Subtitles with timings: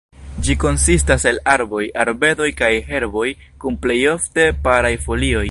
[0.45, 3.29] Ĝi konsistas el arboj, arbedoj kaj herboj
[3.65, 5.39] kun plejofte paraj folioj.